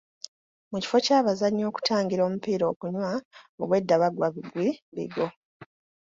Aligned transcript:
Mu 0.71 0.77
kifo 0.83 0.97
ky'abazannyi 1.05 1.63
okutangira 1.69 2.21
omupiira 2.25 2.63
okunywa, 2.73 3.09
obwedda 3.61 3.95
bagwa 4.01 4.27
bugwi 4.33 4.69
bigwo. 4.95 5.27